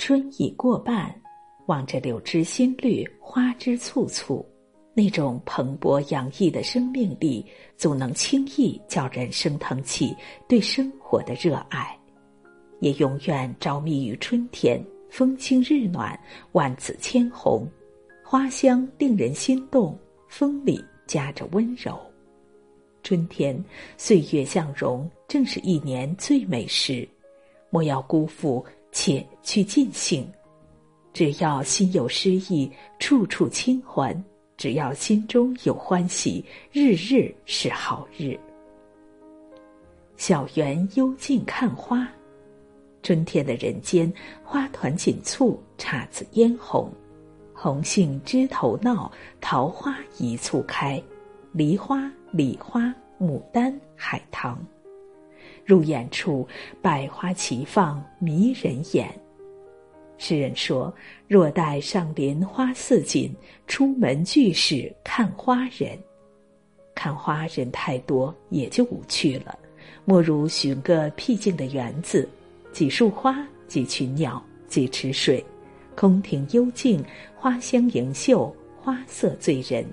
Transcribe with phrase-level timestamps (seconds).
[0.00, 1.14] 春已过半，
[1.66, 4.42] 望着柳枝新绿，花枝簇簇，
[4.94, 7.44] 那种蓬勃洋溢的生命力，
[7.76, 10.16] 总能轻易叫人生腾起
[10.48, 11.94] 对生活的热爱。
[12.80, 16.18] 也永远着迷于春天，风清日暖，
[16.52, 17.68] 万紫千红，
[18.24, 19.96] 花香令人心动，
[20.28, 22.00] 风里夹着温柔。
[23.02, 23.62] 春天，
[23.98, 27.06] 岁月向荣，正是一年最美时。
[27.68, 28.64] 莫要辜负。
[28.92, 30.26] 且去尽兴，
[31.12, 34.12] 只要心有诗意，处处清欢；
[34.56, 38.38] 只要心中有欢喜，日日是好日。
[40.16, 42.06] 小园幽静看花，
[43.02, 44.12] 春天的人间，
[44.44, 46.92] 花团锦簇，姹紫嫣红，
[47.54, 51.02] 红杏枝头闹，桃花一簇开，
[51.52, 54.58] 梨花、李花、牡丹、海棠。
[55.70, 56.44] 入眼处，
[56.82, 59.08] 百花齐放，迷人眼。
[60.18, 60.92] 诗人说
[61.28, 63.32] ：“若待上林花似锦，
[63.68, 65.96] 出门俱是看花人。
[66.92, 69.56] 看花人太多，也就无趣了。
[70.04, 72.28] 莫如寻个僻静的园子，
[72.72, 75.42] 几束花，几群鸟，几池水，
[75.94, 77.00] 空庭幽静，
[77.36, 79.86] 花香盈袖，花色醉人。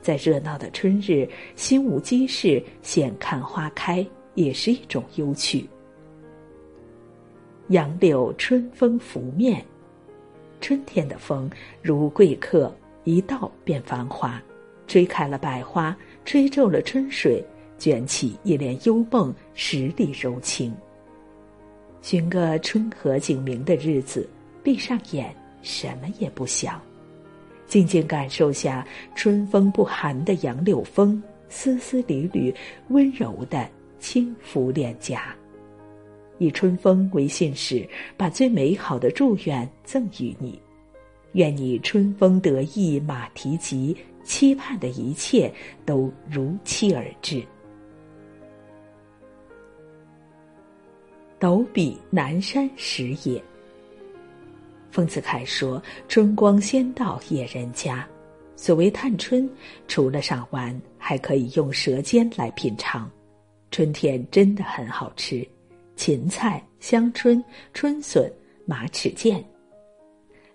[0.00, 4.04] 在热闹的春日，心无机事，闲看花开。”
[4.34, 5.66] 也是一种幽趣。
[7.68, 9.64] 杨柳春风拂面，
[10.60, 14.42] 春天的风如贵客，一到便繁华，
[14.86, 17.42] 吹开了百花，吹皱了春水，
[17.78, 20.74] 卷起一帘幽梦，十里柔情。
[22.02, 24.28] 寻个春和景明的日子，
[24.62, 26.78] 闭上眼，什么也不想，
[27.66, 32.54] 静静感受下春风不寒的杨柳风，丝丝缕缕
[32.88, 33.66] 温柔的。
[34.04, 35.34] 轻抚脸颊，
[36.36, 37.88] 以春风为信使，
[38.18, 40.60] 把最美好的祝愿赠予你。
[41.32, 45.50] 愿你春风得意马蹄疾，期盼的一切
[45.86, 47.42] 都如期而至。
[51.38, 53.42] 斗比南山时也。
[54.90, 58.06] 丰子恺说：“春光先到野人家。”
[58.54, 59.48] 所谓探春，
[59.88, 63.10] 除了赏玩，还可以用舌尖来品尝。
[63.74, 65.44] 春天真的很好吃，
[65.96, 67.42] 芹菜、香椿、
[67.72, 68.32] 春笋、
[68.66, 69.42] 马齿苋，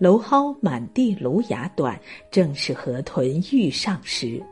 [0.00, 1.96] 蒌蒿满地芦芽短，
[2.28, 4.42] 正是河豚欲上时。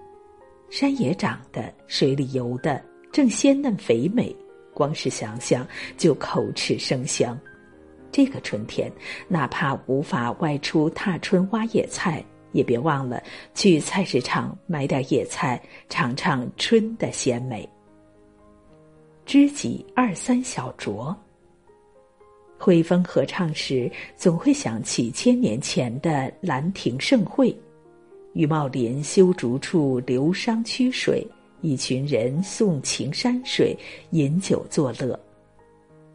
[0.70, 2.80] 山野长的，水里游的，
[3.10, 4.32] 正鲜嫩肥美，
[4.72, 7.36] 光是想想就口齿生香。
[8.12, 8.88] 这个春天，
[9.26, 13.20] 哪怕无法外出踏春挖野菜，也别忘了
[13.56, 17.68] 去菜市场买点野菜，尝尝春的鲜美。
[19.24, 21.14] 知己二三小酌。
[22.58, 27.56] 徽风合唱时，总会想起千年前的兰亭盛会。
[28.34, 31.26] 雨茂林修竹处，流觞曲水，
[31.60, 33.76] 一群人送情山水，
[34.10, 35.18] 饮酒作乐。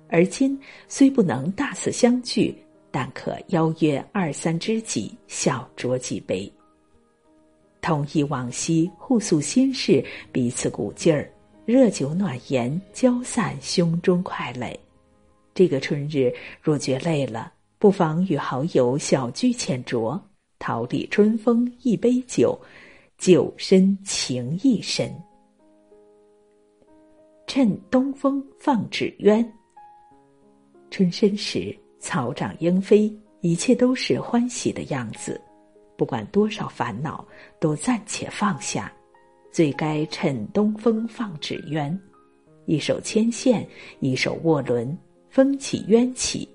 [0.08, 0.58] 而今
[0.88, 2.56] 虽不能大肆相聚，
[2.90, 6.50] 但可邀约二三知己，小酌几杯，
[7.82, 10.02] 同忆往昔，互诉心事，
[10.32, 11.30] 彼此鼓劲儿。
[11.68, 14.80] 热酒暖言，浇散胸中快累。
[15.54, 20.18] 这个春日，若觉累了，不妨与好友小聚浅酌，
[20.60, 22.58] 桃李春风一杯酒，
[23.18, 25.14] 酒深情意深。
[27.48, 29.46] 趁东风放纸鸢。
[30.90, 35.42] 春深时，草长莺飞，一切都是欢喜的样子。
[35.98, 37.28] 不管多少烦恼，
[37.60, 38.90] 都暂且放下。
[39.58, 42.00] 最该趁东风放纸鸢，
[42.68, 43.68] 一手牵线，
[44.02, 44.96] 一手握轮，
[45.32, 46.48] 风起鸢起，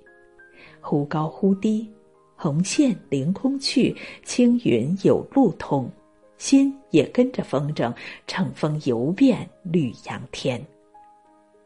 [0.80, 1.90] 忽高忽低，
[2.36, 3.92] 红线凌空去，
[4.24, 5.90] 青云有路通，
[6.38, 7.92] 心也跟着风筝
[8.28, 10.64] 乘风游遍绿杨天。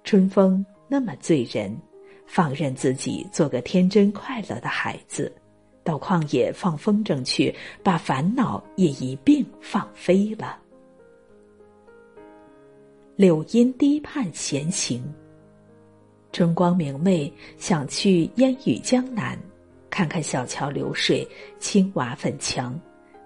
[0.05, 1.77] 春风那么醉人，
[2.27, 5.31] 放任自己做个天真快乐的孩子，
[5.85, 10.61] 到旷野放风筝去，把烦恼也一并放飞了。
[13.17, 15.03] 柳荫堤畔闲行，
[16.33, 19.39] 春光明媚，想去烟雨江南，
[19.89, 21.27] 看看小桥流水、
[21.59, 22.79] 青瓦粉墙，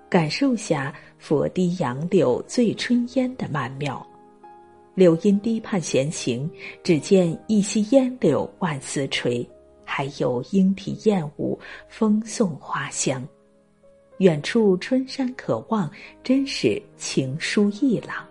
[0.08, 4.06] 感受下佛堤杨柳醉春烟的曼妙。
[4.94, 6.48] 柳荫堤畔闲行，
[6.84, 9.44] 只见一溪烟柳万丝垂，
[9.84, 11.58] 还有莺啼燕舞，
[11.88, 13.26] 风送花香。
[14.18, 15.90] 远处春山可望，
[16.22, 18.24] 真是情疏意朗。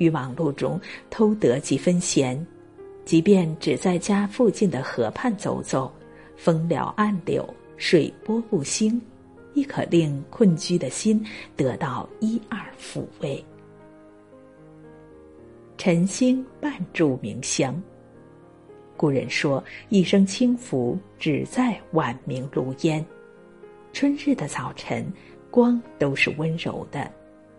[0.00, 0.80] 于忙碌中
[1.10, 2.44] 偷得几分闲，
[3.04, 5.92] 即便只在家附近的河畔走走，
[6.36, 9.00] 风撩岸柳，水波不兴，
[9.52, 11.22] 亦可令困居的心
[11.54, 13.44] 得到一二抚慰。
[15.76, 17.80] 晨星半柱明香。
[18.96, 23.04] 古人说：“一生轻浮，只在晚明炉烟。”
[23.92, 25.10] 春日的早晨，
[25.50, 27.10] 光都是温柔的，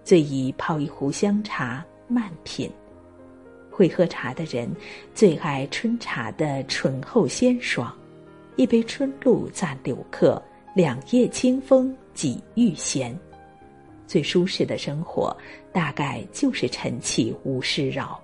[0.04, 2.70] 最宜泡一壶香茶，慢品。
[3.70, 4.70] 会喝茶的人，
[5.16, 7.96] 最爱春茶的醇厚鲜爽。
[8.58, 10.40] 一杯春露赞留客，
[10.76, 13.18] 两夜清风几欲闲。
[14.06, 15.36] 最舒适的生活，
[15.72, 18.22] 大概就是晨起无事扰。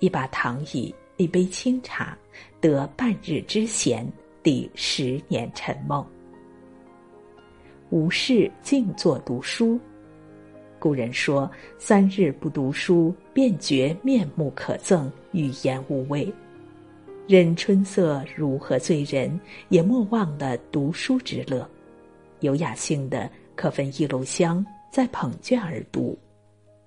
[0.00, 2.18] 一把躺椅，一杯清茶，
[2.60, 4.04] 得半日之闲，
[4.42, 6.04] 抵十年沉梦。
[7.90, 9.78] 无事静坐读书。
[10.82, 11.48] 古人说
[11.78, 16.28] ：“三日不读书，便觉面目可憎，语言无味。”
[17.28, 21.64] 任春色如何醉人，也莫忘了读书之乐。
[22.40, 26.18] 有雅兴的，可分一炉香，再捧卷而读。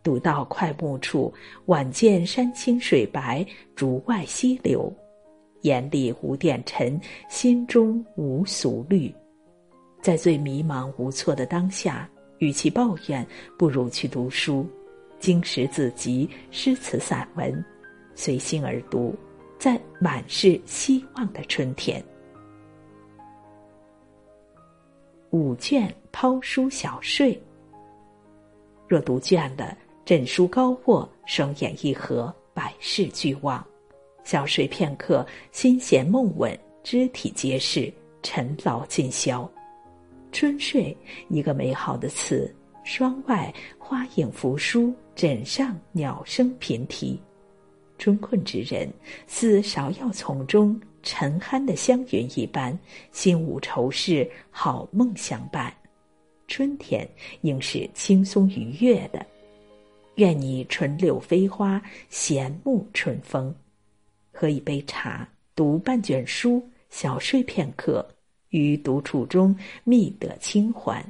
[0.04, 1.34] 读到快目处，
[1.68, 3.46] 晚见山清水白，
[3.78, 4.94] 竹外溪流，
[5.62, 7.00] 眼里无点尘，
[7.30, 9.10] 心中无俗虑。
[10.02, 12.10] 在最迷茫无措的当下。
[12.40, 13.26] 与其抱怨，
[13.58, 14.68] 不如去读书，
[15.20, 17.64] 经史子集、诗词散文，
[18.14, 19.16] 随心而读，
[19.58, 22.04] 在满是希望的春天。
[25.32, 27.42] 五卷抛书小睡。
[28.88, 33.66] 若读倦了，枕书高卧，双眼一合，百事俱忘，
[34.24, 37.92] 小睡片刻，心弦梦稳，肢体皆是，
[38.22, 39.50] 尘劳尽消。
[40.36, 40.96] 春睡，
[41.30, 42.54] 一个美好的词。
[42.84, 47.18] 窗外花影扶疏，枕上鸟声频啼。
[47.98, 48.92] 春困之人，
[49.28, 52.78] 似芍药丛中沉酣的香云一般，
[53.14, 55.74] 心无愁事，好梦相伴。
[56.50, 57.08] 春天
[57.40, 59.26] 应是轻松愉悦的。
[60.16, 63.56] 愿你春柳飞花，闲沐春风，
[64.34, 68.06] 喝一杯茶，读半卷书，小睡片刻。
[68.50, 71.04] 于独处中觅得清欢。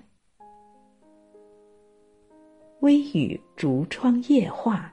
[2.82, 4.92] 微雨竹窗夜话。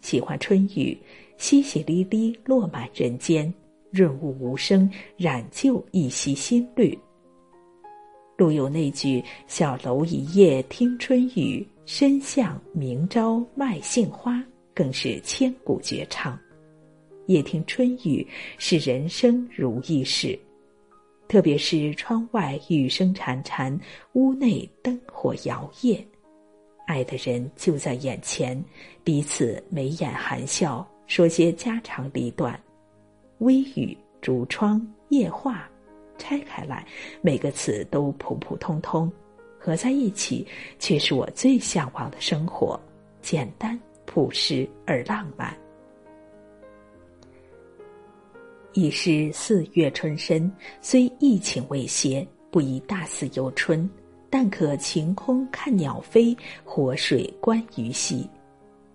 [0.00, 0.98] 喜欢春雨，
[1.38, 3.52] 淅淅沥沥落满人间，
[3.90, 6.98] 润物无声，染就一袭新绿。
[8.36, 14.42] 陆游那句“小楼一夜听春雨，深巷明朝卖杏花”
[14.74, 16.36] 更是千古绝唱。
[17.26, 18.26] 夜听春雨，
[18.58, 20.36] 是人生如意事。
[21.32, 23.80] 特别是窗外雨声潺潺，
[24.12, 25.98] 屋内灯火摇曳，
[26.86, 28.62] 爱的人就在眼前，
[29.02, 32.60] 彼此眉眼含笑，说些家长里短。
[33.38, 35.66] 微雨、竹窗、夜话，
[36.18, 36.86] 拆开来，
[37.22, 39.10] 每个词都普普通通，
[39.58, 40.46] 合在一起，
[40.78, 42.78] 却是我最向往的生活：
[43.22, 45.61] 简单、朴实而浪漫。
[48.74, 53.88] 已是四月春深，虽疫情未歇，不宜大肆游春，
[54.30, 58.28] 但可晴空看鸟飞，活水观鱼戏，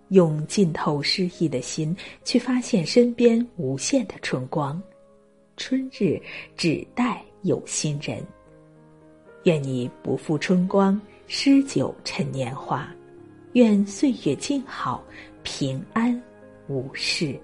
[0.08, 4.80] 用浸透诗意的心去发现身边无限的春光。
[5.56, 6.20] 春日
[6.56, 8.24] 只待有心人。
[9.44, 12.88] 愿你不负春光，诗酒趁年华。
[13.54, 15.02] 愿岁月静好，
[15.42, 16.20] 平安
[16.68, 17.38] 无事。